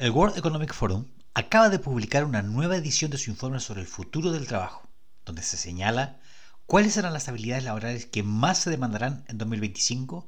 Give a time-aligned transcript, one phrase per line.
[0.00, 1.04] El World Economic Forum
[1.34, 4.88] acaba de publicar una nueva edición de su informe sobre el futuro del trabajo,
[5.26, 6.18] donde se señala
[6.64, 10.26] cuáles serán las habilidades laborales que más se demandarán en 2025,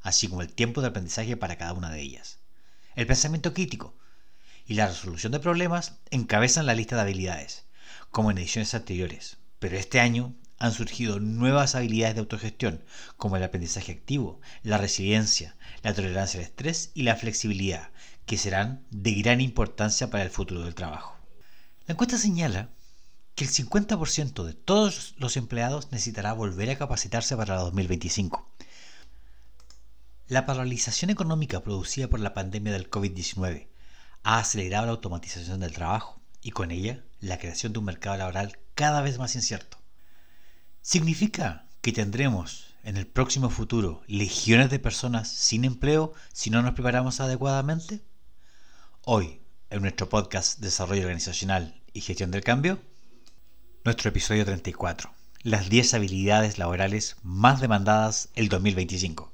[0.00, 2.38] así como el tiempo de aprendizaje para cada una de ellas.
[2.94, 3.94] El pensamiento crítico
[4.64, 7.66] y la resolución de problemas encabezan la lista de habilidades,
[8.10, 12.82] como en ediciones anteriores, pero este año han surgido nuevas habilidades de autogestión,
[13.18, 17.90] como el aprendizaje activo, la resiliencia, la tolerancia al estrés y la flexibilidad,
[18.26, 21.16] que serán de gran importancia para el futuro del trabajo.
[21.86, 22.70] La encuesta señala
[23.34, 28.46] que el 50% de todos los empleados necesitará volver a capacitarse para 2025.
[30.28, 33.68] La paralización económica producida por la pandemia del COVID-19
[34.22, 38.58] ha acelerado la automatización del trabajo y con ella la creación de un mercado laboral
[38.74, 39.78] cada vez más incierto.
[40.80, 46.74] ¿Significa que tendremos en el próximo futuro legiones de personas sin empleo si no nos
[46.74, 48.02] preparamos adecuadamente?
[49.04, 52.78] Hoy, en nuestro podcast Desarrollo Organizacional y Gestión del Cambio,
[53.84, 55.10] nuestro episodio 34,
[55.42, 59.32] las 10 habilidades laborales más demandadas el 2025.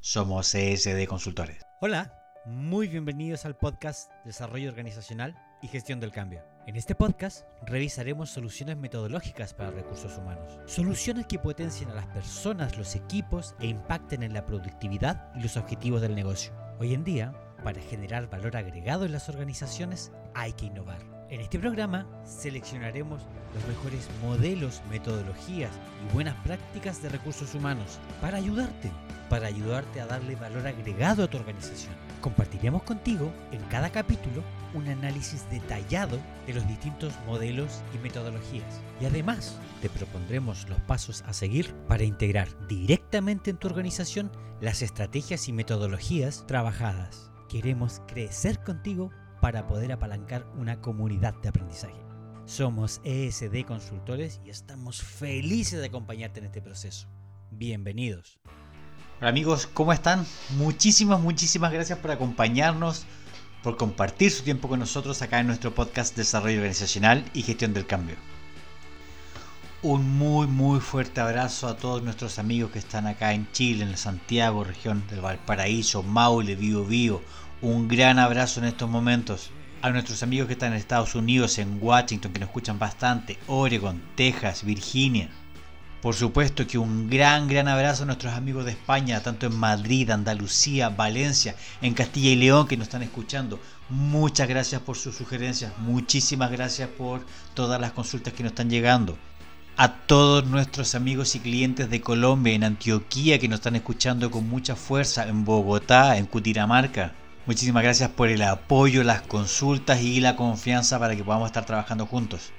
[0.00, 1.64] Somos CSD Consultores.
[1.80, 2.12] Hola,
[2.44, 6.42] muy bienvenidos al podcast Desarrollo Organizacional y Gestión del Cambio.
[6.66, 12.76] En este podcast revisaremos soluciones metodológicas para recursos humanos, soluciones que potencien a las personas,
[12.76, 16.52] los equipos e impacten en la productividad y los objetivos del negocio.
[16.80, 17.32] Hoy en día,
[17.64, 20.98] para generar valor agregado en las organizaciones hay que innovar.
[21.30, 23.22] En este programa seleccionaremos
[23.54, 25.72] los mejores modelos, metodologías
[26.06, 28.92] y buenas prácticas de recursos humanos para ayudarte,
[29.30, 31.94] para ayudarte a darle valor agregado a tu organización.
[32.20, 34.42] Compartiremos contigo en cada capítulo
[34.74, 38.80] un análisis detallado de los distintos modelos y metodologías.
[39.00, 44.82] Y además te propondremos los pasos a seguir para integrar directamente en tu organización las
[44.82, 47.33] estrategias y metodologías trabajadas.
[47.54, 51.94] Queremos crecer contigo para poder apalancar una comunidad de aprendizaje.
[52.46, 57.06] Somos ESD Consultores y estamos felices de acompañarte en este proceso.
[57.52, 58.40] Bienvenidos.
[59.20, 60.26] Hola amigos, ¿cómo están?
[60.56, 63.04] Muchísimas, muchísimas gracias por acompañarnos,
[63.62, 67.86] por compartir su tiempo con nosotros acá en nuestro podcast Desarrollo Organizacional y Gestión del
[67.86, 68.16] Cambio.
[69.84, 73.98] Un muy, muy fuerte abrazo a todos nuestros amigos que están acá en Chile, en
[73.98, 77.20] Santiago, región del Valparaíso, Maule, Bio Bio,
[77.60, 79.50] un gran abrazo en estos momentos.
[79.82, 84.02] A nuestros amigos que están en Estados Unidos, en Washington, que nos escuchan bastante, Oregon,
[84.16, 85.28] Texas, Virginia.
[86.00, 90.10] Por supuesto que un gran, gran abrazo a nuestros amigos de España, tanto en Madrid,
[90.10, 93.58] Andalucía, Valencia, en Castilla y León, que nos están escuchando.
[93.88, 99.16] Muchas gracias por sus sugerencias, muchísimas gracias por todas las consultas que nos están llegando.
[99.76, 104.48] A todos nuestros amigos y clientes de Colombia, en Antioquía, que nos están escuchando con
[104.48, 107.14] mucha fuerza, en Bogotá, en Cutiramarca.
[107.46, 112.06] Muchísimas gracias por el apoyo, las consultas y la confianza para que podamos estar trabajando
[112.06, 112.52] juntos.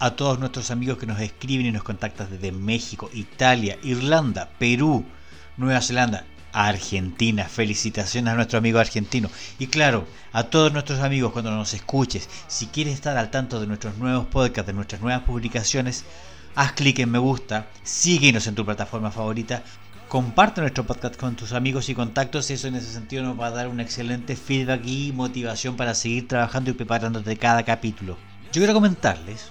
[0.00, 5.04] A todos nuestros amigos que nos escriben y nos contactan desde México, Italia, Irlanda, Perú,
[5.56, 7.44] Nueva Zelanda, Argentina.
[7.44, 9.30] Felicitaciones a nuestro amigo argentino.
[9.60, 13.68] Y claro, a todos nuestros amigos cuando nos escuches, si quieres estar al tanto de
[13.68, 16.04] nuestros nuevos podcasts, de nuestras nuevas publicaciones,
[16.56, 19.62] haz clic en me gusta, síguenos en tu plataforma favorita
[20.14, 22.48] comparte nuestro podcast con tus amigos y contactos.
[22.48, 26.28] Eso en ese sentido nos va a dar un excelente feedback y motivación para seguir
[26.28, 28.16] trabajando y preparándote cada capítulo.
[28.52, 29.48] Yo quiero comentarles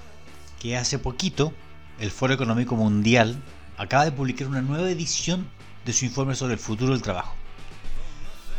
[0.61, 1.51] que hace poquito
[1.99, 3.35] el Foro Económico Mundial
[3.77, 5.49] acaba de publicar una nueva edición
[5.83, 7.35] de su informe sobre el futuro del trabajo,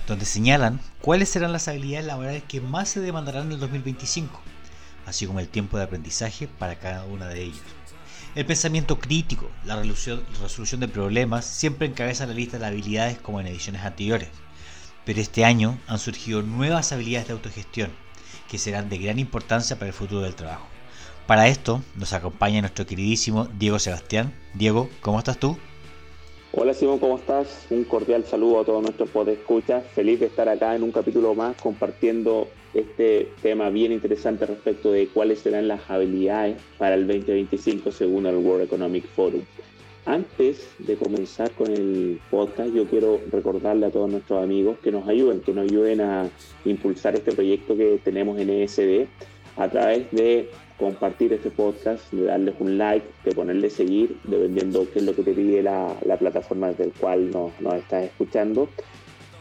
[0.07, 4.43] donde señalan cuáles serán las habilidades laborales que más se demandarán en el 2025,
[5.07, 7.84] así como el tiempo de aprendizaje para cada una de ellas.
[8.35, 13.47] El pensamiento crítico, la resolución de problemas, siempre encabeza la lista de habilidades como en
[13.47, 14.29] ediciones anteriores.
[15.05, 17.91] Pero este año han surgido nuevas habilidades de autogestión
[18.51, 20.67] que serán de gran importancia para el futuro del trabajo.
[21.29, 24.35] Para esto nos acompaña nuestro queridísimo Diego Sebastián.
[24.53, 25.57] Diego, ¿cómo estás tú?
[26.51, 27.67] Hola Simón, ¿cómo estás?
[27.71, 29.85] Un cordial saludo a todos nuestros podescuchas.
[29.95, 35.07] Feliz de estar acá en un capítulo más compartiendo este tema bien interesante respecto de
[35.09, 39.43] cuáles serán las habilidades para el 2025 según el World Economic Forum.
[40.07, 45.09] Antes de comenzar con el podcast, yo quiero recordarle a todos nuestros amigos que nos
[45.09, 46.29] ayuden, que nos ayuden a
[46.67, 49.07] impulsar este proyecto que tenemos en ESD
[49.57, 54.99] a través de compartir este podcast, de darles un like, de ponerle seguir, dependiendo qué
[54.99, 58.69] es lo que te pide la, plataforma desde la cual nos, nos estás escuchando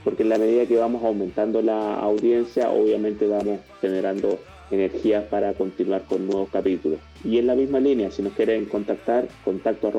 [0.03, 4.39] porque en la medida que vamos aumentando la audiencia, obviamente vamos generando
[4.71, 7.00] energía para continuar con nuevos capítulos.
[7.23, 9.91] Y en la misma línea, si nos quieren contactar, contacto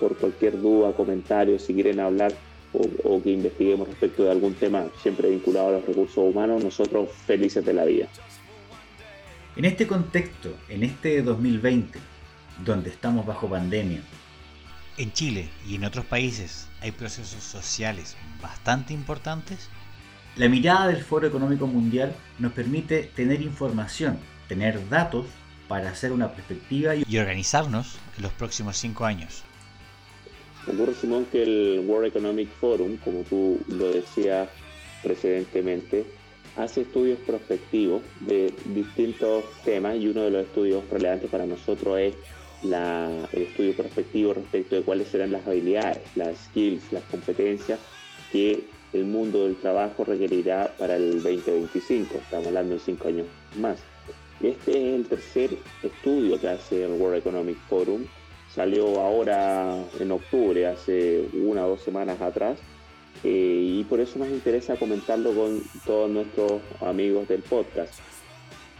[0.00, 2.32] por cualquier duda, comentario, si quieren hablar
[2.72, 7.64] o, que investiguemos respecto de algún tema siempre vinculado a los recursos humanos, nosotros felices
[7.64, 8.08] de la vida.
[9.54, 11.98] En este contexto, en este 2020,
[12.64, 14.00] donde estamos bajo pandemia,
[14.96, 19.68] en Chile y en otros países hay procesos sociales bastante importantes,
[20.36, 24.18] la mirada del Foro Económico Mundial nos permite tener información,
[24.48, 25.26] tener datos
[25.68, 29.42] para hacer una perspectiva y organizarnos en los próximos cinco años.
[30.66, 34.48] Ocurre, Simón, que el World Economic Forum, como tú lo decías
[35.02, 36.06] precedentemente,
[36.56, 42.14] hace estudios prospectivos de distintos temas y uno de los estudios relevantes para nosotros es
[42.64, 47.78] el estudio prospectivo respecto de cuáles serán las habilidades, las skills, las competencias
[48.30, 52.14] que el mundo del trabajo requerirá para el 2025.
[52.14, 53.26] Estamos hablando de cinco años
[53.58, 53.78] más.
[54.40, 55.50] Este es el tercer
[55.82, 58.04] estudio que hace el World Economic Forum.
[58.54, 62.58] Salió ahora en octubre, hace una o dos semanas atrás,
[63.24, 67.94] eh, y por eso nos interesa comentarlo con todos nuestros amigos del podcast.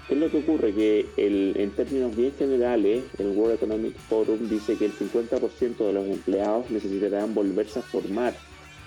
[0.09, 0.75] ¿Qué es lo que ocurre?
[0.75, 6.07] Que en términos bien generales, el World Economic Forum dice que el 50% de los
[6.07, 8.35] empleados necesitarán volverse a formar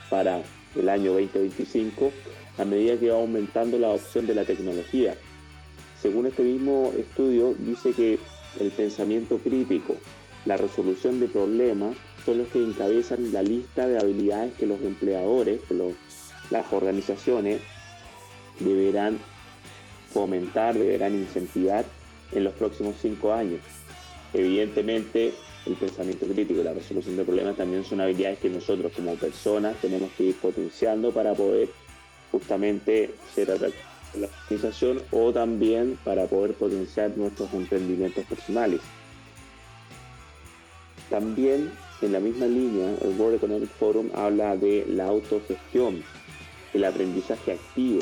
[0.09, 0.41] para
[0.75, 2.11] el año 2025
[2.57, 5.15] a medida que va aumentando la adopción de la tecnología.
[6.01, 8.19] Según este mismo estudio, dice que
[8.59, 9.95] el pensamiento crítico,
[10.45, 11.95] la resolución de problemas,
[12.25, 15.75] son los que encabezan la lista de habilidades que los empleadores, que
[16.51, 17.61] las organizaciones
[18.59, 19.17] deberán
[20.15, 21.83] fomentar, deberán incentivar
[22.31, 23.59] en los próximos cinco años.
[24.33, 25.33] Evidentemente,
[25.65, 29.75] el pensamiento crítico y la resolución de problemas también son habilidades que nosotros como personas
[29.81, 31.67] tenemos que ir potenciando para poder
[32.31, 38.79] justamente ser atractivos la organización o también para poder potenciar nuestros emprendimientos personales.
[41.09, 41.71] También
[42.01, 46.01] en la misma línea, el World Economic Forum habla de la autogestión,
[46.73, 48.01] el aprendizaje activo,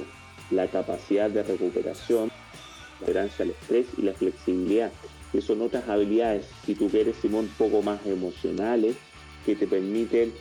[0.52, 2.32] la capacidad de recuperación,
[3.00, 4.92] la tolerancia al estrés y la flexibilidad,
[5.32, 8.96] que son otras habilidades, si tú quieres, Simón, poco más emocionales,
[9.46, 10.34] que te permiten,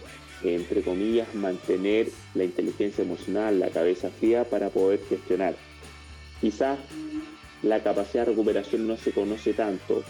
[0.45, 5.55] entre comillas, mantener la inteligencia emocional, la cabeza fría para poder gestionar.
[6.41, 6.79] Quizás
[7.63, 10.03] la capacidad de recuperación no se conoce tanto,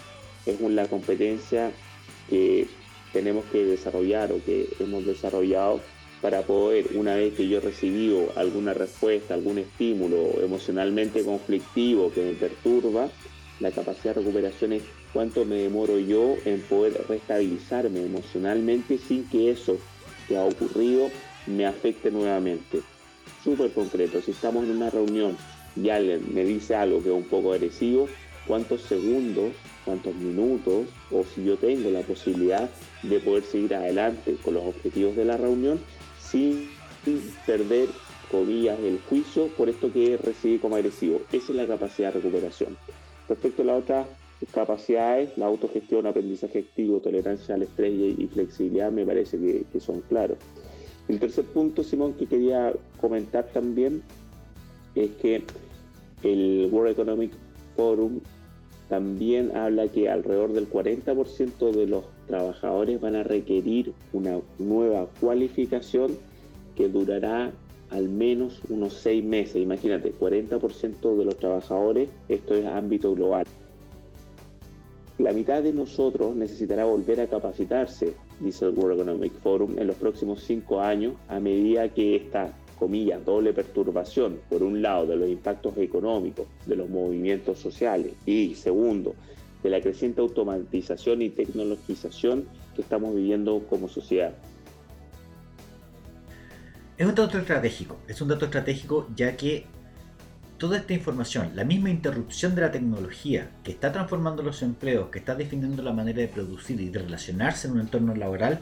[0.46, 1.70] es una competencia
[2.28, 2.66] que
[3.12, 5.80] tenemos que desarrollar o que hemos desarrollado
[6.22, 12.22] para poder, una vez que yo he recibido alguna respuesta, algún estímulo emocionalmente conflictivo que
[12.22, 13.10] me perturba,
[13.58, 14.82] la capacidad de recuperación es
[15.12, 19.78] cuánto me demoro yo en poder restabilizarme emocionalmente sin que eso
[20.28, 21.10] que ha ocurrido
[21.46, 22.80] me afecte nuevamente.
[23.42, 25.36] Súper concreto, si estamos en una reunión
[25.74, 28.08] y alguien me dice algo que es un poco agresivo,
[28.46, 29.52] cuántos segundos,
[29.84, 32.70] cuántos minutos, o si yo tengo la posibilidad
[33.02, 35.80] de poder seguir adelante con los objetivos de la reunión
[36.32, 36.68] sin
[37.46, 37.90] perder,
[38.30, 41.20] comillas, el juicio por esto que recibí como agresivo.
[41.30, 42.76] Esa es la capacidad de recuperación.
[43.28, 44.06] Respecto a las otras
[44.52, 49.38] capacidades, la autogestión, aprendizaje activo, tolerancia al estrés y flexibilidad me parece
[49.70, 50.38] que son claros.
[51.08, 54.02] El tercer punto, Simón, que quería comentar también
[54.94, 55.44] es que
[56.22, 57.32] el World Economic
[57.76, 58.20] Forum
[58.88, 66.16] también habla que alrededor del 40% de los trabajadores van a requerir una nueva cualificación
[66.76, 67.52] que durará
[67.90, 69.56] al menos unos seis meses.
[69.56, 73.44] Imagínate, 40% de los trabajadores, esto es ámbito global.
[75.18, 79.96] La mitad de nosotros necesitará volver a capacitarse, dice el World Economic Forum, en los
[79.96, 82.52] próximos cinco años a medida que esta
[82.82, 88.56] comillas, doble perturbación, por un lado, de los impactos económicos, de los movimientos sociales y,
[88.56, 89.14] segundo,
[89.62, 94.32] de la creciente automatización y tecnologización que estamos viviendo como sociedad.
[96.98, 99.66] Es un dato estratégico, es un dato estratégico ya que
[100.58, 105.18] toda esta información, la misma interrupción de la tecnología que está transformando los empleos, que
[105.18, 108.60] está definiendo la manera de producir y de relacionarse en un entorno laboral,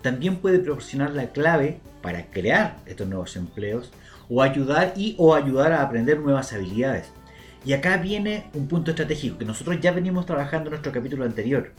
[0.00, 3.90] también puede proporcionar la clave para crear estos nuevos empleos
[4.30, 7.10] o ayudar y o ayudar a aprender nuevas habilidades.
[7.64, 11.72] Y acá viene un punto estratégico que nosotros ya venimos trabajando en nuestro capítulo anterior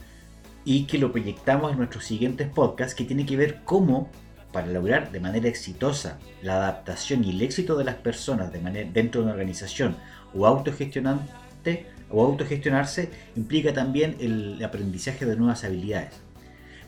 [0.64, 4.10] y que lo proyectamos en nuestros siguientes podcasts que tiene que ver cómo
[4.52, 9.24] para lograr de manera exitosa la adaptación y el éxito de las personas dentro de
[9.26, 9.96] una organización
[10.34, 16.14] o autogestionante o autogestionarse implica también el aprendizaje de nuevas habilidades.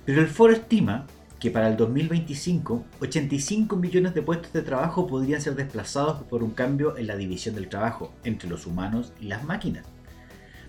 [0.05, 1.07] Pero el foro estima
[1.39, 6.51] que para el 2025 85 millones de puestos de trabajo podrían ser desplazados por un
[6.51, 9.87] cambio en la división del trabajo entre los humanos y las máquinas.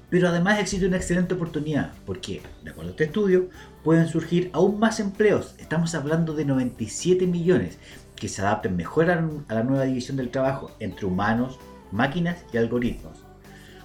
[0.10, 3.50] Pero además existe una excelente oportunidad, porque, de acuerdo a este estudio,
[3.84, 5.54] pueden surgir aún más empleos.
[5.60, 7.78] Estamos hablando de 97 millones
[8.16, 9.22] que se adapten mejor a
[9.54, 11.60] la nueva división del trabajo entre humanos,
[11.92, 13.29] máquinas y algoritmos.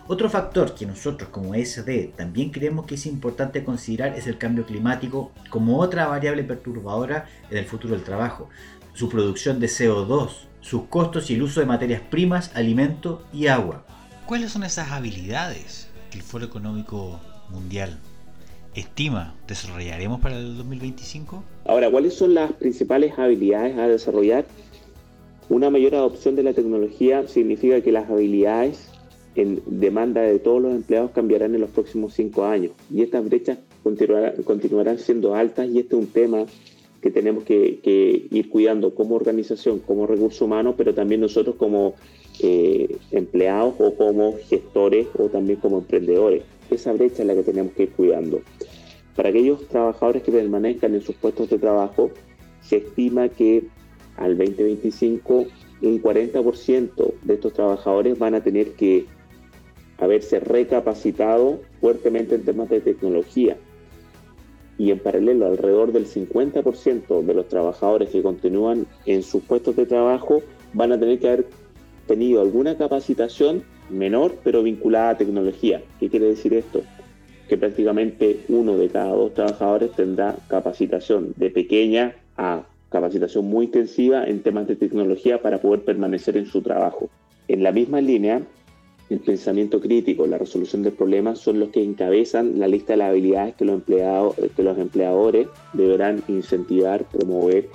[0.06, 4.66] Otro factor que nosotros como ESD también creemos que es importante considerar es el cambio
[4.66, 8.50] climático como otra variable perturbadora en el futuro del trabajo.
[8.92, 10.28] Su producción de CO2,
[10.60, 13.86] sus costos y el uso de materias primas, alimento y agua.
[14.26, 17.18] ¿Cuáles son esas habilidades que el Foro Económico
[17.48, 17.98] Mundial
[18.74, 21.42] estima desarrollaremos para el 2025?
[21.64, 24.44] Ahora, ¿cuáles son las principales habilidades a desarrollar?
[25.48, 28.90] Una mayor adopción de la tecnología significa que las habilidades
[29.34, 33.58] en demanda de todos los empleados cambiarán en los próximos cinco años y estas brechas
[33.82, 36.46] continuarán siendo altas y este es un tema
[37.04, 37.80] que tenemos que,
[38.30, 41.96] ir cuidando como organización, como recurso humano, pero también nosotros como
[42.40, 46.44] eh, empleados o como gestores o también como emprendedores.
[46.70, 48.40] Esa brecha es la que tenemos que ir cuidando.
[49.14, 52.10] Para aquellos trabajadores que permanezcan en sus puestos de trabajo,
[52.62, 53.64] se estima que
[54.16, 55.46] al 2025
[55.82, 59.04] un 40% de estos trabajadores van a tener que
[59.98, 63.56] haberse recapacitado fuertemente en temas de tecnología.
[64.76, 69.86] Y en paralelo, alrededor del 50% de los trabajadores que continúan en sus puestos de
[69.86, 71.46] trabajo van a tener que haber
[72.06, 75.82] tenido alguna capacitación menor, pero vinculada a tecnología.
[76.00, 76.82] ¿Qué quiere decir esto?
[77.48, 84.24] Que prácticamente uno de cada dos trabajadores tendrá capacitación de pequeña a capacitación muy intensiva
[84.24, 87.08] en temas de tecnología para poder permanecer en su trabajo.
[87.48, 88.42] En la misma línea,
[89.10, 93.10] el pensamiento crítico, la resolución de problemas son los que encabezan la lista de las
[93.10, 97.68] habilidades que los, empleados, que los empleadores deberán incentivar, promover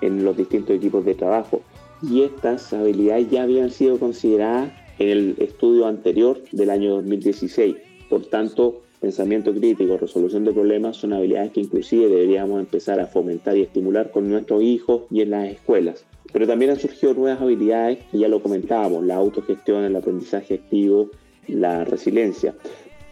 [0.00, 1.60] en los distintos equipos de trabajo.
[2.02, 7.76] Y estas habilidades ya habían sido consideradas en el estudio anterior del año 2016.
[8.08, 13.56] Por tanto, pensamiento crítico, resolución de problemas son habilidades que inclusive deberíamos empezar a fomentar
[13.56, 16.06] y estimular con nuestros hijos y en las escuelas.
[16.36, 21.10] Pero también han surgido nuevas habilidades, que ya lo comentábamos, la autogestión, el aprendizaje activo,
[21.48, 22.54] la resiliencia.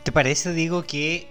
[0.02, 1.26] ¿Te parece, Diego, que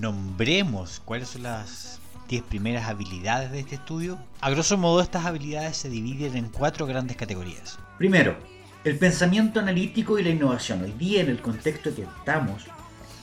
[0.00, 4.18] nombremos cuáles son las 10 primeras habilidades de este estudio?
[4.40, 7.78] A grosso modo, estas habilidades se dividen en cuatro grandes categorías.
[7.96, 8.34] Primero,
[8.82, 10.82] el pensamiento analítico y la innovación.
[10.82, 12.64] Hoy día, en el contexto que estamos,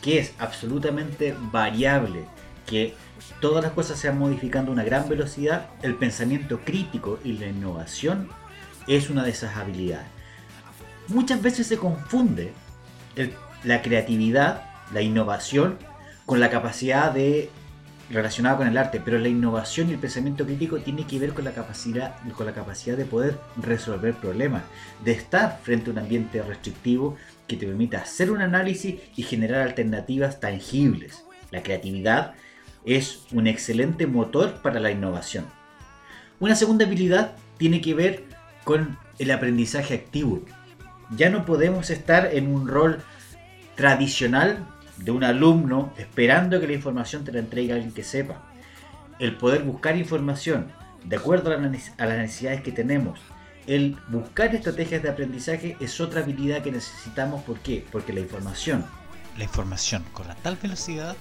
[0.02, 2.24] que es absolutamente variable,
[2.66, 2.94] que
[3.40, 7.48] todas las cosas se van modificando a una gran velocidad, el pensamiento crítico y la
[7.48, 8.30] innovación
[8.88, 10.08] es una de esas habilidades.
[11.08, 12.54] Muchas veces se confunde
[13.64, 14.64] la creatividad,
[14.94, 15.78] la innovación,
[16.26, 17.50] con la capacidad de
[18.10, 21.46] relacionada con el arte, pero la innovación y el pensamiento crítico tiene que ver con
[21.46, 24.64] la capacidad, con la capacidad de poder resolver problemas,
[25.04, 27.16] de estar frente a un ambiente restrictivo
[27.48, 31.24] que te permita hacer un análisis y generar alternativas tangibles.
[31.52, 32.34] La creatividad
[32.86, 35.46] es un excelente motor para la innovación.
[36.40, 38.24] Una segunda habilidad tiene que ver
[38.64, 40.44] con el aprendizaje activo.
[41.16, 43.04] Ya no podemos estar en un rol
[43.76, 44.66] tradicional
[44.98, 48.42] de un alumno esperando que la información te la entregue alguien que sepa.
[49.20, 50.72] El poder buscar información
[51.04, 53.20] de acuerdo a las necesidades que tenemos.
[53.68, 57.44] El buscar estrategias de aprendizaje es otra habilidad que necesitamos.
[57.44, 57.86] ¿Por qué?
[57.92, 58.86] Porque la información.
[59.38, 61.16] La información corre a tal velocidad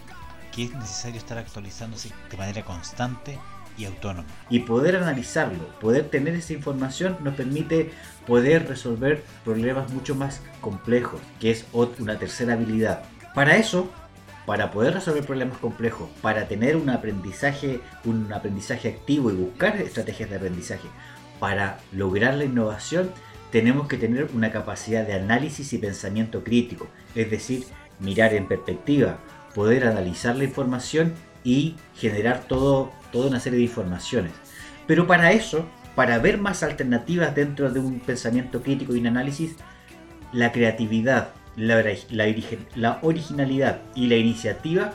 [0.53, 3.39] que es necesario estar actualizándose de manera constante
[3.77, 4.29] y autónoma.
[4.49, 7.91] Y poder analizarlo, poder tener esa información nos permite
[8.27, 13.03] poder resolver problemas mucho más complejos, que es una tercera habilidad.
[13.35, 13.91] Para eso,
[14.47, 20.31] para poder resolver problemas complejos, para tener un aprendizaje, un aprendizaje activo y buscar estrategias
[20.31, 20.89] de aprendizaje,
[21.39, 23.11] para lograr la innovación,
[23.51, 27.65] tenemos que tener una capacidad de análisis y pensamiento crítico, es decir,
[27.99, 29.19] mirar en perspectiva,
[29.55, 31.15] poder analizar la información
[31.45, 34.33] y generar todo, toda una serie de informaciones.
[34.87, 39.57] Pero para eso, para ver más alternativas dentro de un pensamiento crítico y un análisis,
[40.33, 41.83] la creatividad, la,
[42.75, 44.93] la, originalidad y la iniciativa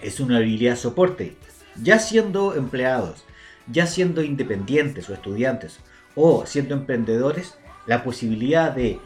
[0.00, 1.36] es una habilidad soporte.
[1.82, 3.24] Ya siendo empleados,
[3.66, 5.80] ya siendo independientes o estudiantes,
[6.14, 9.00] o siendo emprendedores, la posibilidad de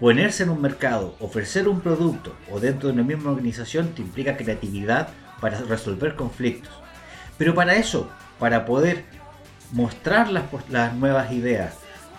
[0.00, 4.36] Ponerse en un mercado, ofrecer un producto o dentro de una misma organización te implica
[4.36, 5.08] creatividad
[5.40, 6.72] para resolver conflictos.
[7.38, 9.04] Pero para eso, para poder
[9.70, 11.74] mostrar las, las nuevas ideas,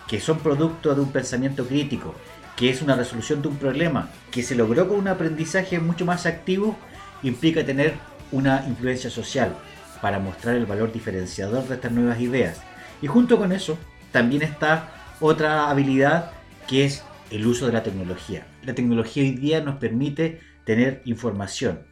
[0.08, 2.16] que son producto de un pensamiento crítico,
[2.56, 6.26] que es una resolución de un problema, que se logró con un aprendizaje mucho más
[6.26, 6.78] activo,
[7.24, 7.96] implica tener
[8.32, 9.54] una influencia social
[10.02, 12.62] para mostrar el valor diferenciador de estas nuevas ideas.
[13.02, 13.78] Y junto con eso,
[14.12, 16.32] también está otra habilidad
[16.68, 17.04] que es
[17.36, 18.48] el uso de la tecnología.
[18.64, 21.86] La tecnología hoy día nos permite tener información,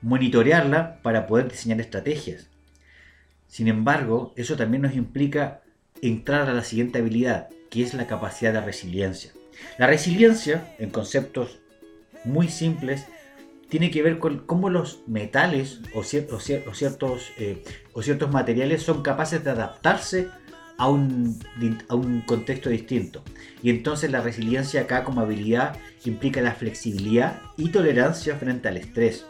[0.00, 2.48] monitorearla para poder diseñar estrategias.
[3.48, 5.62] Sin embargo, eso también nos implica
[6.02, 9.32] entrar a la siguiente habilidad, que es la capacidad de resiliencia.
[9.76, 11.58] La resiliencia, en conceptos
[12.24, 13.06] muy simples,
[13.68, 16.48] tiene que ver con cómo los metales o, ciertos,
[17.38, 20.28] eh, o ciertos materiales son capaces de adaptarse
[20.78, 21.38] a un,
[21.88, 23.22] a un, contexto distinto.
[23.62, 29.24] Y entonces la resiliencia acá como habilidad implica la flexibilidad y tolerancia frente al estrés.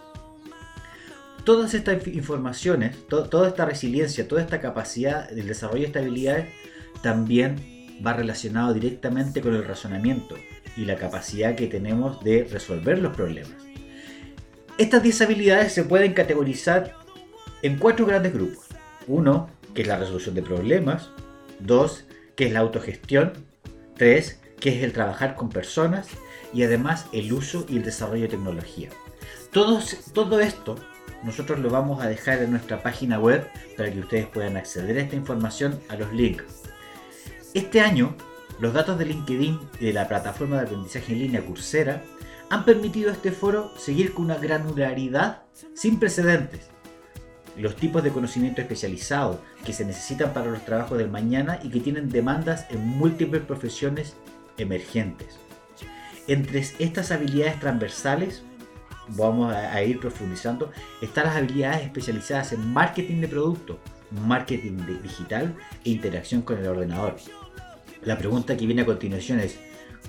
[1.44, 6.48] Todas estas informaciones, toda esta resiliencia, toda esta capacidad del desarrollo de estas habilidades
[7.02, 7.56] también
[8.04, 10.36] va relacionado directamente con el razonamiento
[10.76, 13.54] y la capacidad que tenemos de resolver los problemas.
[14.78, 16.94] Estas 10 habilidades se pueden categorizar
[17.62, 18.66] en cuatro grandes grupos.
[19.06, 21.10] Uno, que es la resolución de problemas.
[21.60, 22.04] Dos,
[22.36, 23.32] que es la autogestión.
[23.96, 26.08] Tres, que es el trabajar con personas.
[26.52, 28.90] Y además el uso y el desarrollo de tecnología.
[29.52, 29.80] Todo,
[30.12, 30.76] todo esto
[31.22, 35.00] nosotros lo vamos a dejar en nuestra página web para que ustedes puedan acceder a
[35.00, 36.62] esta información a los links.
[37.54, 38.14] Este año,
[38.60, 42.02] los datos de LinkedIn y de la plataforma de aprendizaje en línea Coursera
[42.50, 45.42] han permitido a este foro seguir con una granularidad
[45.74, 46.70] sin precedentes.
[47.56, 51.80] Los tipos de conocimiento especializado que se necesitan para los trabajos del mañana y que
[51.80, 54.14] tienen demandas en múltiples profesiones
[54.58, 55.38] emergentes.
[56.28, 58.42] Entre estas habilidades transversales,
[59.08, 60.70] vamos a, ir profundizando,
[61.00, 63.78] están las habilidades especializadas en marketing de producto,
[64.26, 67.16] marketing digital e interacción con el ordenador.
[68.02, 69.58] La pregunta que viene a continuación es,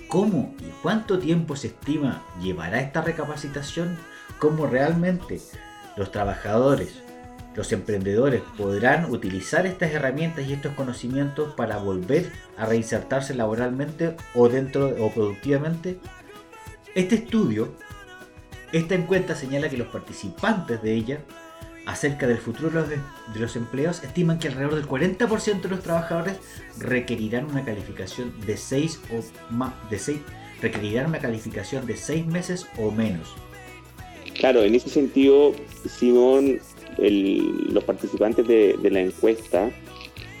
[0.08, 3.98] ¿Cómo y cuánto tiempo se estima llevará esta recapacitación?
[4.38, 5.38] ¿Cómo realmente
[5.98, 7.02] los trabajadores,
[7.54, 14.48] los emprendedores podrán utilizar estas herramientas y estos conocimientos para volver a reinsertarse laboralmente o
[14.48, 15.98] dentro o productivamente?
[16.94, 17.74] Este estudio,
[18.72, 21.20] esta encuesta señala que los participantes de ella
[21.86, 22.98] acerca del futuro de
[23.40, 26.36] los empleos estiman que alrededor del 40% de los trabajadores
[26.78, 30.20] requerirán una calificación de 6 o más de 6
[30.60, 33.34] requerirán una calificación de 6 meses o menos.
[34.38, 35.52] Claro, en ese sentido,
[35.88, 36.60] Simón,
[36.98, 39.70] los participantes de, la encuesta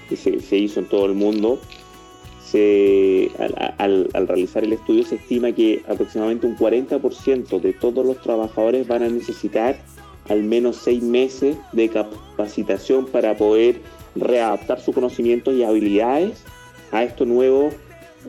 [0.08, 1.60] que se, hizo en todo el mundo,
[3.78, 8.88] al, al, realizar el estudio se estima que aproximadamente un 40% de todos los trabajadores
[8.88, 9.78] van a necesitar
[10.28, 13.80] al menos seis meses de capacitación para poder
[14.14, 16.42] readaptar sus conocimientos y habilidades
[16.90, 17.70] a esto nuevo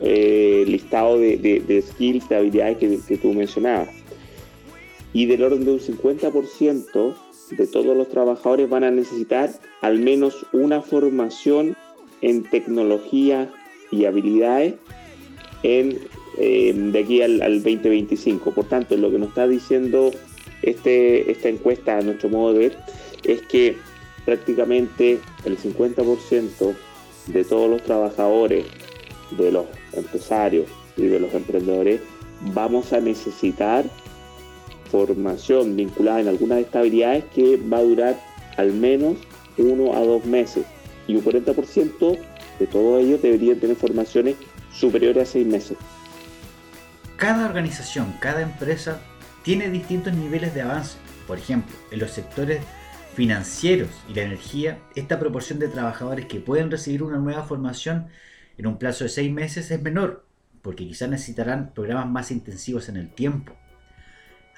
[0.02, 3.88] eh, listado de, skills, de habilidades que, tú mencionabas.
[5.12, 7.14] Y del orden de un 50%
[7.50, 11.76] de todos los trabajadores van a necesitar al menos una formación
[12.20, 13.50] en tecnología
[13.90, 14.74] y habilidades
[15.62, 15.98] en,
[16.38, 18.52] eh, de aquí al, al 2025.
[18.52, 20.10] Por tanto, lo que nos está diciendo
[20.62, 22.78] este, esta encuesta, a nuestro modo de ver,
[23.24, 23.76] es que
[24.24, 26.74] prácticamente el 50%
[27.26, 28.66] de todos los trabajadores,
[29.36, 32.00] de los empresarios y de los emprendedores,
[32.52, 33.84] vamos a necesitar
[34.90, 38.20] formación vinculada en algunas de estas habilidades que va a durar
[38.56, 39.16] al menos
[39.56, 40.64] uno a dos meses.
[41.06, 42.18] Y un 40%
[42.58, 44.36] de todos ellos deberían tener formaciones
[44.72, 45.76] superiores a seis meses.
[47.16, 49.00] Cada organización, cada empresa
[49.42, 50.96] tiene distintos niveles de avance.
[51.26, 52.60] Por ejemplo, en los sectores
[53.14, 58.08] financieros y la energía, esta proporción de trabajadores que pueden recibir una nueva formación
[58.56, 60.24] en un plazo de seis meses es menor,
[60.62, 63.54] porque quizás necesitarán programas más intensivos en el tiempo.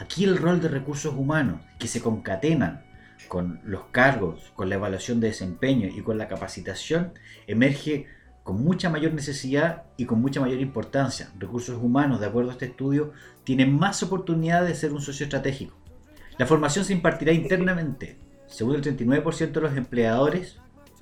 [0.02, 2.82] Aquí el rol de recursos humanos que se concatenan
[3.28, 7.12] con los cargos, con la evaluación de desempeño y con la capacitación
[7.46, 8.06] emerge
[8.42, 11.30] con mucha mayor necesidad y con mucha mayor importancia.
[11.38, 13.12] Recursos humanos, de acuerdo a este estudio,
[13.44, 15.76] tienen más oportunidad de ser un socio estratégico.
[16.36, 18.18] La formación se impartirá internamente.
[18.48, 20.58] Según el 39% de los empleadores,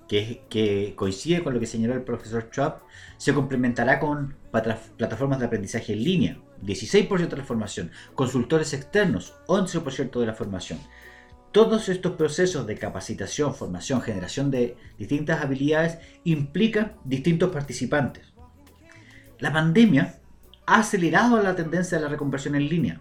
[0.08, 2.80] que, que, coincide con lo que señaló el profesor Schwab,
[3.16, 10.20] se complementará con plataformas de aprendizaje en línea, 16% de la formación, consultores externos, 11%
[10.20, 10.78] de la formación,
[11.52, 18.24] todos estos procesos de capacitación, formación, generación de distintas habilidades implican distintos participantes.
[19.40, 20.20] La pandemia
[20.66, 23.00] ha acelerado la tendencia de la reconversión en línea.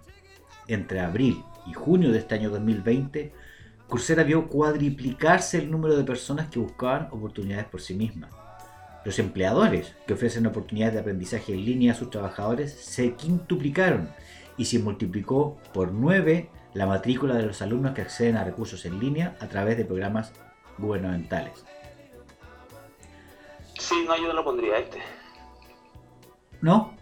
[0.68, 3.34] Entre abril y junio de este año 2020,
[3.88, 8.32] Coursera vio cuadriplicarse el número de personas que buscaban oportunidades por sí mismas.
[9.06, 14.10] Los empleadores que ofrecen oportunidades de aprendizaje en línea a sus trabajadores se quintuplicaron
[14.58, 19.00] y se multiplicó por 9 la matrícula de los alumnos que acceden a recursos en
[19.00, 20.34] línea a través de programas
[20.78, 21.66] gubernamentales.
[23.78, 25.00] Sí, no, yo no lo pondría este.
[26.62, 26.94] ¿No?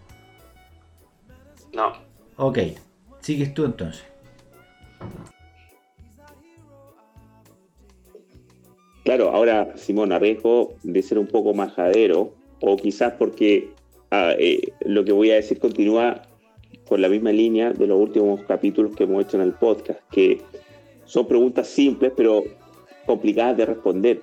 [1.74, 1.94] No.
[2.38, 2.60] Ok,
[3.20, 4.06] sigues tú entonces.
[9.38, 13.70] Ahora Simón, arriesgo de ser un poco majadero, o quizás porque
[14.12, 16.24] ah, eh, lo que voy a decir continúa
[16.88, 20.42] con la misma línea de los últimos capítulos que hemos hecho en el podcast, que
[21.06, 22.44] son preguntas simples pero
[23.06, 24.22] complicadas de responder,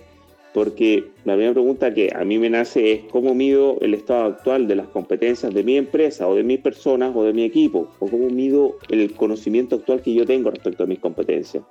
[0.52, 4.66] porque la primera pregunta que a mí me nace es cómo mido el estado actual
[4.66, 8.08] de las competencias de mi empresa o de mis personas o de mi equipo, o
[8.08, 11.62] cómo mido el conocimiento actual que yo tengo respecto a mis competencias.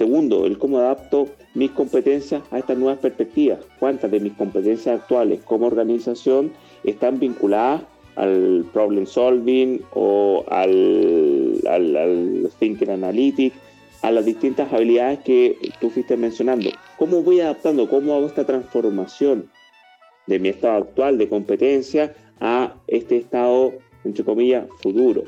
[0.00, 3.58] Segundo, el cómo adapto mis competencias a estas nuevas perspectivas.
[3.78, 6.52] ¿Cuántas de mis competencias actuales como organización
[6.84, 7.82] están vinculadas
[8.16, 11.60] al problem solving o al,
[12.58, 13.52] thinking analytic,
[14.00, 16.70] a las distintas habilidades que tú fuiste mencionando?
[16.96, 19.50] ¿Cómo voy adaptando, cómo hago esta transformación
[20.26, 25.24] de mi estado actual de competencia a este estado, entre comillas, futuro?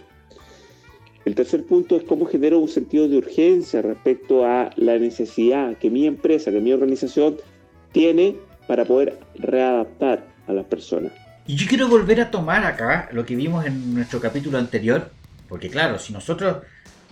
[1.25, 5.89] El tercer punto es cómo genero un sentido de urgencia respecto a la necesidad que
[5.89, 7.37] mi empresa, que mi organización
[7.93, 11.13] tiene para poder readaptar a las personas.
[11.47, 15.11] Y yo quiero volver a tomar acá lo que vimos en nuestro capítulo anterior,
[15.49, 16.59] porque claro, si nosotros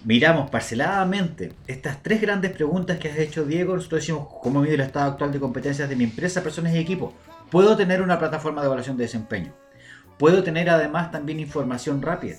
[0.04, 4.80] miramos parceladamente estas tres grandes preguntas que has hecho Diego, nosotros decimos cómo mide el
[4.80, 7.12] estado actual de competencias de mi empresa, personas y equipo.
[7.50, 9.52] Puedo tener una plataforma de evaluación de desempeño.
[10.18, 12.36] Puedo tener además también información rápida.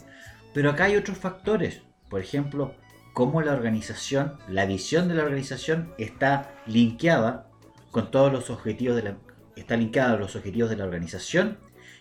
[0.54, 1.82] Pero acá hay otros factores.
[2.10, 2.76] Por ejemplo,
[3.14, 7.50] cómo la organización, la visión de la organización está linkeada
[7.92, 9.18] con todos los objetivos de la,
[9.56, 11.58] está linkeada a los objetivos de la organización,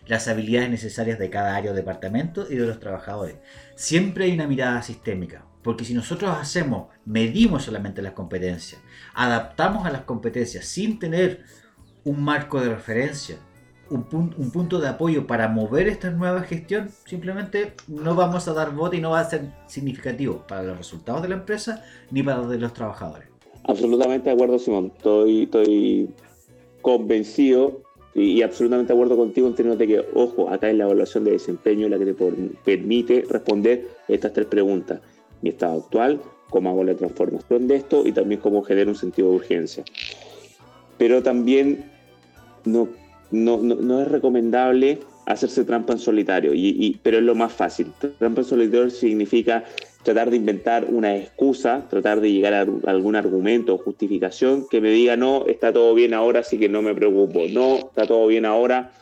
[0.07, 3.37] las habilidades necesarias de cada área o departamento y de los trabajadores.
[3.75, 8.81] Siempre hay una mirada sistémica, porque si nosotros hacemos, medimos solamente las competencias,
[9.15, 11.45] adaptamos a las competencias sin tener
[12.05, 13.37] un marco de referencia,
[13.91, 18.97] un, punto de apoyo para mover esta nueva gestión, simplemente no vamos a dar voto
[18.97, 22.51] y no va a ser significativo para los resultados de la empresa ni para los
[22.51, 23.29] de los trabajadores.
[23.65, 24.93] Absolutamente de acuerdo, Simón.
[24.97, 26.11] Estoy, estoy
[26.81, 27.83] convencido
[28.15, 31.33] y, absolutamente de acuerdo contigo en términos de que, ojo, acá es la evaluación de
[31.33, 32.15] desempeño la que te
[32.65, 35.01] permite responder estas tres preguntas.
[35.43, 39.31] Mi estado actual, cómo hago la transformación de esto y también cómo genero un sentido
[39.31, 39.85] de urgencia.
[40.99, 41.91] Pero también
[42.65, 42.89] no
[43.31, 47.93] no, no, es recomendable hacerse trampa en solitario, y, pero es lo más fácil.
[48.19, 49.65] Trampa en solitario significa
[50.03, 54.91] tratar de inventar una excusa, tratar de llegar a algún argumento o justificación que me
[54.91, 58.47] diga, no, está todo bien ahora, así que no me preocupo, no, está todo bien
[58.47, 58.93] ahora,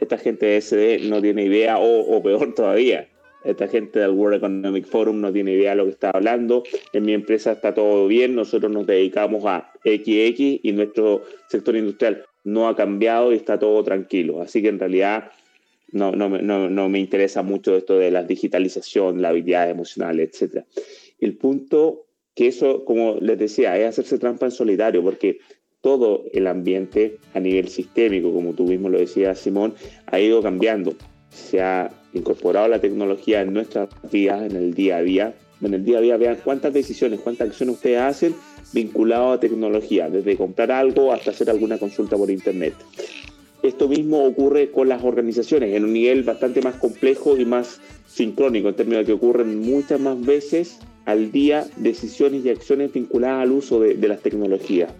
[0.00, 3.06] esta gente de SD no tiene idea, o, o peor todavía,
[3.44, 7.04] esta gente del World Economic Forum no tiene idea de lo que está hablando, en
[7.04, 12.68] mi empresa está todo bien, nosotros nos dedicamos a XX y nuestro sector industrial no
[12.68, 14.40] ha cambiado y está todo tranquilo.
[14.42, 15.30] Así que en realidad
[15.92, 20.64] no, no, no, me interesa mucho esto de la digitalización, la habilidad emocional, etc.
[21.18, 25.40] El punto que eso, como les decía, es hacerse trampa en solitario, porque
[25.80, 29.74] todo el ambiente a nivel sistémico, como tú mismo lo decías, Simón,
[30.06, 30.94] ha ido cambiando.
[31.30, 35.34] Se ha incorporado la tecnología en nuestras vidas, en el día a día.
[35.62, 38.34] En el día a día, vean cuántas decisiones, cuántas acciones ustedes hacen
[38.72, 42.74] vinculado a tecnología, desde comprar algo hasta hacer alguna consulta por Internet.
[43.62, 48.68] Esto mismo ocurre con las organizaciones en un nivel bastante más complejo y más sincrónico,
[48.70, 53.52] en términos de que ocurren muchas más veces al día decisiones y acciones vinculadas al
[53.52, 54.92] uso de, de las tecnologías.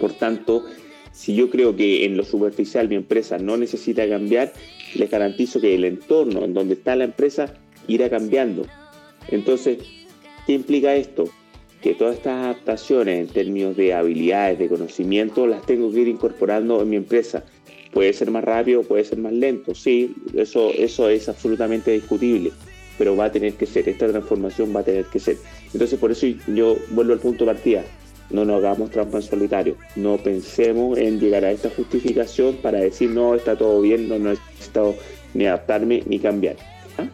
[0.00, 0.64] Por tanto,
[1.12, 4.52] si yo creo que en lo superficial mi empresa no necesita cambiar,
[4.94, 7.54] les garantizo que el entorno en donde está la empresa
[7.86, 8.66] irá cambiando.
[9.28, 9.78] Entonces,
[10.46, 11.30] ¿qué implica esto?
[11.84, 16.80] que todas estas adaptaciones en términos de habilidades, de conocimiento, las tengo que ir incorporando
[16.80, 17.44] en mi empresa.
[17.92, 22.52] Puede ser más rápido, puede ser más lento, sí, eso, eso es absolutamente discutible,
[22.96, 25.36] pero va a tener que ser, esta transformación va a tener que ser.
[25.74, 27.84] Entonces, por eso yo vuelvo al punto de partida,
[28.30, 33.10] no nos hagamos trampa en solitario, no pensemos en llegar a esta justificación para decir,
[33.10, 34.94] no, está todo bien, no necesito
[35.34, 36.56] ni adaptarme ni cambiar.
[36.98, 37.06] ¿Ah?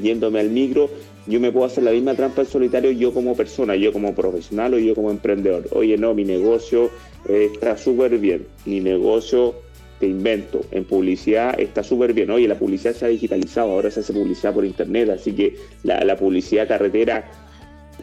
[0.00, 0.88] Yéndome al micro,
[1.26, 4.74] yo me puedo hacer la misma trampa en solitario yo como persona, yo como profesional
[4.74, 5.68] o yo como emprendedor.
[5.72, 6.90] Oye, no, mi negocio
[7.28, 9.54] eh, está súper bien, mi negocio
[10.00, 12.28] te invento, en publicidad está súper bien.
[12.32, 16.16] Oye, la publicidad se ha digitalizado, ahora se hace publicidad por internet, así que la,
[16.16, 17.30] publicidad carretera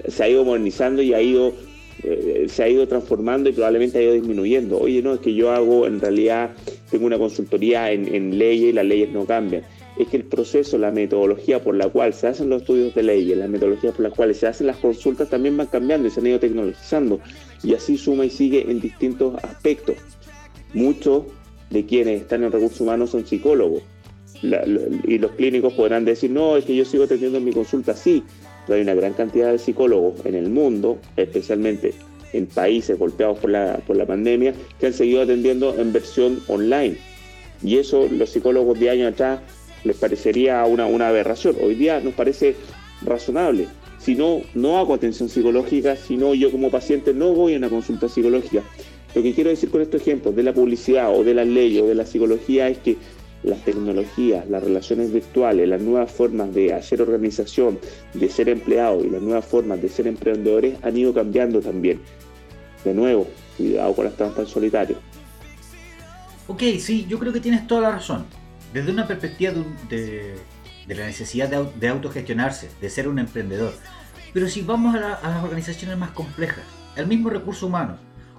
[0.08, 1.54] se ha ido modernizando y ha ido
[2.04, 4.80] eh, se ha ido transformando y probablemente ha ido disminuyendo.
[4.80, 6.52] Oye, no, es que yo hago, en realidad,
[6.90, 9.64] tengo una consultoría en, en leyes y las leyes no cambian
[10.00, 13.30] es que el proceso, la metodología por la cual se hacen los estudios de ley
[13.30, 16.22] y la metodología por la cual se hacen las consultas también van cambiando y se
[16.22, 17.20] han ido tecnologizando.
[17.64, 19.98] Y así suma y sigue en distintos aspectos.
[20.74, 21.26] Muchos
[21.70, 23.84] de quienes están en recursos humanos son psicólogos.
[24.42, 28.24] y los clínicos podrán decir, no, es que yo sigo atendiendo mi consulta, sí,
[28.68, 31.94] hay una gran cantidad de psicólogos en el mundo, especialmente
[32.34, 36.98] en países golpeados por la, por la pandemia, que han seguido atendiendo en versión online.
[37.64, 39.40] Y eso los psicólogos de años atrás
[39.84, 41.56] les parecería una, una aberración.
[41.62, 42.56] Hoy día nos parece
[43.02, 43.68] razonable.
[43.98, 47.70] Si no, no hago atención psicológica, si no, yo como paciente no voy a una
[47.70, 48.64] consulta psicológica.
[49.16, 51.88] Lo que quiero decir con estos ejemplos de la publicidad o de las leyes o
[51.88, 52.98] de la psicología es que
[53.44, 57.80] las tecnologías, las relaciones virtuales, las nuevas formas de hacer organización,
[58.14, 62.02] de ser empleado y las nuevas formas de ser emprendedores han ido cambiando también.
[62.84, 65.00] De nuevo, cuidado con las trampas solitarios.
[66.48, 68.26] Ok, sí, yo creo que tienes toda la razón.
[68.74, 69.54] Desde una perspectiva
[69.90, 70.36] de,
[70.88, 73.74] la necesidad de, autogestionarse, de ser un emprendedor.
[74.34, 76.64] Pero si vamos a, a las organizaciones más complejas,
[76.96, 77.98] el mismo recurso humano,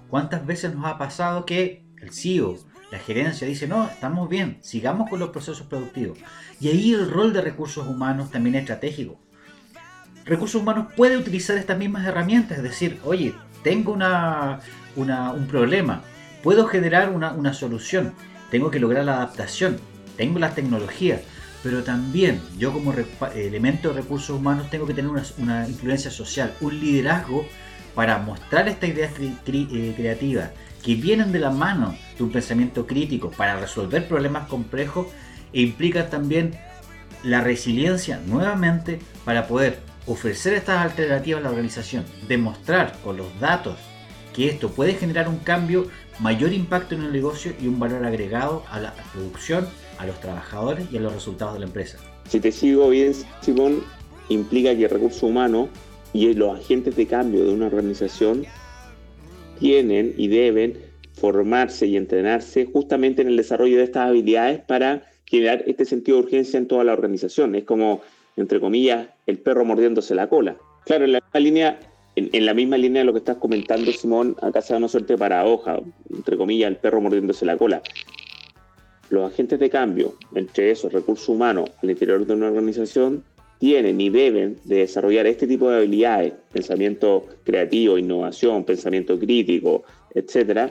[0.09, 2.57] ¿cuántas veces nos ha pasado que el CEO,
[2.91, 6.19] la gerencia dice, no, estamos bien, sigamos con los procesos productivos.
[6.61, 9.19] Y ahí el rol de recursos humanos también es estratégico.
[10.25, 14.61] Recursos humanos puede utilizar estas mismas herramientas, es decir, oye, tengo una,
[14.97, 16.03] un problema,
[16.43, 18.13] puedo generar una, solución,
[18.51, 19.79] tengo que lograr la adaptación,
[20.17, 21.21] tengo las tecnologías,
[21.63, 22.93] pero también yo como
[23.35, 27.47] elemento de recursos humanos tengo que tener una, influencia social, un liderazgo
[27.95, 30.51] para mostrar esta idea eh, creativa
[30.83, 35.07] que vienen de la mano de un pensamiento crítico para resolver problemas complejos
[35.53, 36.59] e implica también
[37.23, 43.77] la resiliencia nuevamente para poder ofrecer estas alternativas a la organización, demostrar con los datos
[44.35, 45.89] que esto puede generar un cambio,
[46.19, 50.87] mayor impacto en el negocio y un valor agregado a la producción, a los trabajadores
[50.91, 51.99] y a los resultados de la empresa.
[52.29, 53.83] Si te sigo bien, Simón,
[54.29, 55.69] implica que el recurso humano
[56.13, 58.47] y los agentes de cambio de una organización
[59.61, 60.75] tienen y deben
[61.13, 66.25] formarse y entrenarse justamente en el desarrollo de estas habilidades para generar este sentido de
[66.25, 67.55] urgencia en toda la organización.
[67.55, 68.01] Es como,
[68.37, 70.57] entre comillas, el perro mordiéndose la cola.
[70.87, 71.81] Claro, en la misma línea,
[72.17, 75.13] en, la misma línea de lo que estás comentando, Simón, acá se da una suerte
[75.13, 77.83] de paradoja, entre comillas, el perro mordiéndose la cola.
[79.11, 83.25] Los agentes de cambio, entre esos recursos humanos al interior de una organización,
[83.61, 90.71] tienen y deben de desarrollar este tipo de habilidades, pensamiento creativo, innovación, pensamiento crítico, etcétera,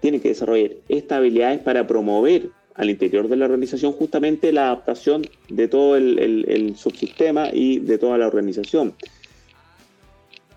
[0.00, 5.22] tienen que desarrollar estas habilidades para promover al interior de la organización justamente la adaptación
[5.48, 8.94] de todo el, subsistema y de toda la organización.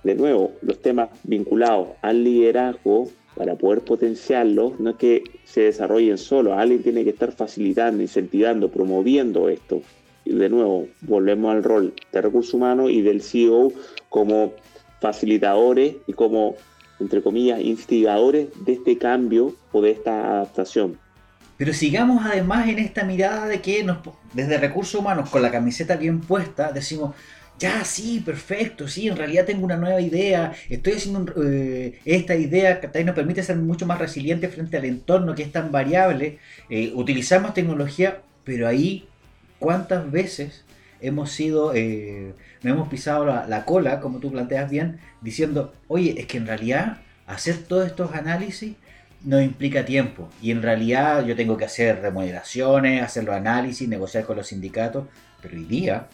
[0.04, 6.18] De nuevo, los temas vinculados al liderazgo, para poder potenciarlos, no es que se desarrollen
[6.18, 9.84] solo, alguien tiene que estar facilitando, incentivando, promoviendo esto
[10.26, 13.72] de nuevo, volvemos al rol de recursos humanos y del CEO
[14.10, 14.54] como
[15.00, 16.56] facilitadores y como,
[17.00, 20.98] entre comillas, instigadores de este cambio o de esta adaptación.
[21.58, 23.98] Pero sigamos además en esta mirada de que nos,
[24.34, 27.16] desde recursos humanos, con la camiseta bien puesta, decimos,
[27.60, 32.82] ya sí, perfecto, sí, en realidad tengo una nueva idea, estoy haciendo eh, esta idea
[32.82, 36.40] que nos permite ser mucho más resiliente frente al entorno que es tan variable,
[36.72, 39.08] eh, utilizamos tecnología, pero ahí
[39.62, 40.64] ¿Cuántas veces
[41.02, 46.26] hemos sido, eh, nos hemos pisado la, cola, como tú planteas bien, diciendo, oye, es
[46.26, 46.98] que en realidad
[47.28, 48.76] hacer todos estos análisis
[49.24, 50.28] no implica tiempo.
[50.42, 55.06] Y en realidad yo tengo que hacer remuneraciones, hacer los análisis, negociar con los sindicatos.
[55.44, 56.08] Pero hoy día,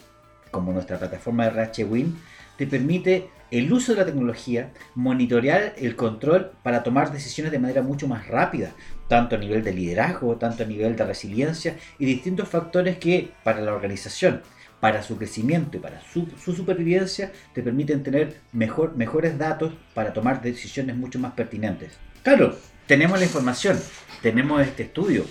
[0.50, 2.18] como nuestra plataforma de RHWin,
[2.58, 7.82] te permite el uso de la tecnología, monitorear el control para tomar decisiones de manera
[7.82, 8.72] mucho más rápida,
[9.08, 13.60] tanto a nivel de liderazgo, tanto a nivel de resiliencia y distintos factores que para
[13.60, 14.42] la organización,
[14.80, 20.42] para su crecimiento y para su, supervivencia te permiten tener mejor, mejores datos para tomar
[20.42, 21.98] decisiones mucho más pertinentes.
[22.22, 22.56] Claro,
[22.86, 23.78] tenemos la información,
[24.22, 25.24] tenemos este estudio,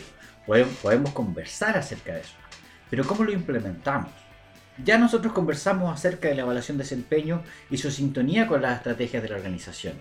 [0.81, 2.35] podemos conversar acerca de eso,
[2.89, 4.26] pero ¿cómo lo implementamos?
[4.83, 9.23] Ya nosotros conversamos acerca de la evaluación de desempeño y su sintonía con las estrategias
[9.23, 9.95] de la organización.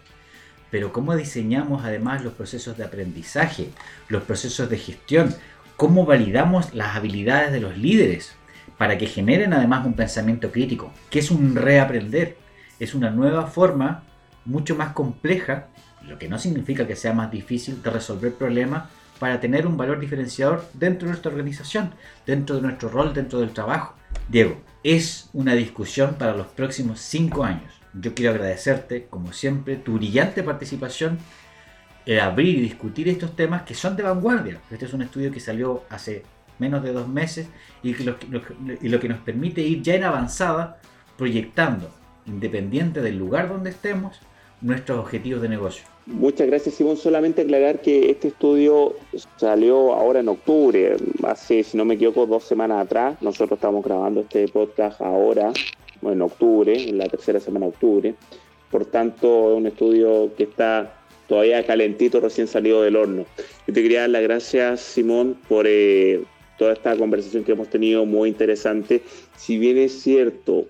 [0.71, 3.71] Pero cómo diseñamos además los procesos de aprendizaje,
[4.09, 5.35] los procesos de gestión,
[5.77, 8.35] cómo validamos las habilidades de los líderes
[8.77, 12.37] para que generen además un pensamiento crítico, que es un reaprender,
[12.79, 14.03] es una nueva forma
[14.45, 15.69] mucho más compleja,
[16.03, 18.85] lo que no significa que sea más difícil de resolver problemas
[19.19, 21.95] para tener un valor diferenciador dentro de nuestra organización,
[22.27, 23.96] dentro de nuestro rol, dentro del trabajo.
[24.29, 27.72] Diego, es una discusión para los próximos cinco años.
[27.94, 31.18] Yo quiero agradecerte, como siempre, tu brillante participación
[32.05, 34.61] en abrir y discutir estos temas que son de vanguardia.
[34.70, 36.22] Este es un estudio que salió hace
[36.59, 37.48] menos de dos meses
[37.83, 38.16] y, lo,
[38.81, 40.81] y lo que nos permite ir ya en avanzada
[41.18, 41.90] proyectando,
[42.26, 44.20] independiente del lugar donde estemos,
[44.61, 45.85] nuestros objetivos de negocio.
[46.07, 46.97] Muchas gracias, Simón.
[46.97, 48.95] Solamente aclarar que este estudio
[49.37, 53.21] salió ahora en octubre, hace, si no me equivoco, dos semanas atrás.
[53.21, 55.53] Nosotros estamos grabando este podcast ahora,
[56.03, 58.14] en octubre, en la tercera semana de octubre.
[58.71, 60.92] Por tanto, es un estudio que está
[61.27, 63.27] todavía calentito, recién salido del horno.
[63.66, 66.23] Yo te quería dar las gracias, Simón, por eh,
[66.57, 69.03] toda esta conversación que hemos tenido, muy interesante.
[69.37, 70.66] Si bien es cierto,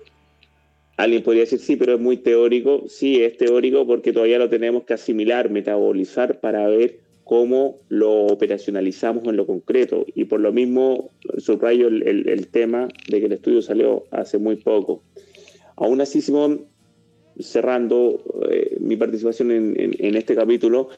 [0.97, 2.85] Alguien podría decir, sí, pero es muy teórico.
[2.87, 9.25] Sí, es teórico porque todavía lo tenemos que asimilar, metabolizar para ver cómo lo operacionalizamos
[9.27, 10.05] en lo concreto.
[10.15, 15.03] Y por lo mismo subrayo el, tema de que el estudio salió hace muy poco.
[15.75, 16.65] Aún así, Simón,
[17.39, 20.89] cerrando eh, mi participación en, este capítulo,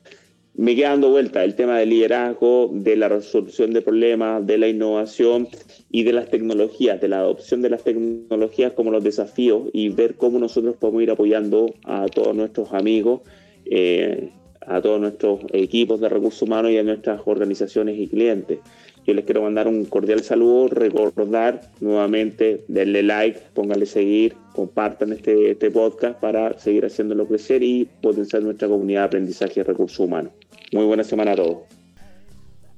[0.60, 4.68] me queda dando vuelta el tema del liderazgo, de la resolución de problemas, de la
[4.68, 5.48] innovación
[5.90, 10.16] y de las tecnologías, de la adopción de las tecnologías como los desafíos y ver
[10.16, 13.22] cómo nosotros podemos ir apoyando a todos nuestros amigos,
[13.68, 18.60] eh, a todos nuestros equipos de recursos humanos y a nuestras organizaciones y clientes.
[19.08, 25.52] Yo les quiero mandar un cordial saludo, recordar nuevamente, denle like, pónganle seguir, compartan este,
[25.52, 30.34] este podcast para seguir haciéndolo crecer y potenciar nuestra comunidad de aprendizaje y recursos humanos.
[30.72, 31.58] Muy buena semana a todos.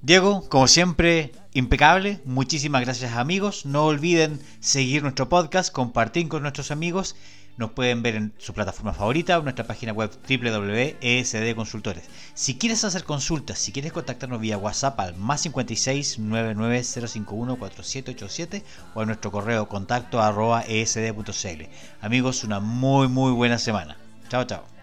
[0.02, 2.20] Diego, como siempre, impecable.
[2.26, 3.66] Muchísimas gracias amigos.
[3.66, 7.16] No olviden seguir nuestro podcast, compartir con nuestros amigos.
[7.58, 12.06] Nos pueden ver en su plataforma favorita o nuestra página web www.esd Consultores.
[12.34, 18.64] Si quieres hacer consultas, si quieres contactarnos vía WhatsApp al más 56 99051 4787
[18.96, 21.66] o a nuestro correo contacto arroba esd.cl.
[22.02, 23.98] Amigos, una muy muy buena semana.
[24.30, 24.81] Chao, chao.